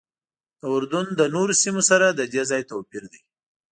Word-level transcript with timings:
د 0.59 0.61
اردن 0.75 1.05
له 1.19 1.25
نورو 1.35 1.53
سیمو 1.63 1.81
سره 1.89 2.05
ددې 2.19 2.43
ځای 2.51 2.61
توپیر 2.71 3.03
دی. 3.11 3.21